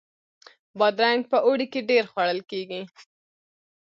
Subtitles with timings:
[0.77, 2.81] بادرنګ په اوړي کې ډیر خوړل کیږي